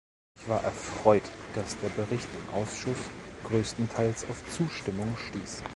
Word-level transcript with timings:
Ich 0.39 0.49
war 0.49 0.63
erfreut, 0.63 1.21
dass 1.53 1.77
der 1.79 1.89
Bericht 1.89 2.27
im 2.35 2.55
Ausschuss 2.55 2.97
größtenteils 3.43 4.27
auf 4.31 4.43
Zustimmung 4.49 5.15
stieß. 5.29 5.61